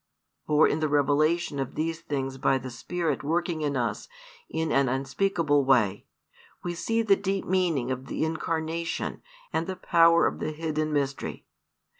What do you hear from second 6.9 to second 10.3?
the deep meaning of the Incarnation and the power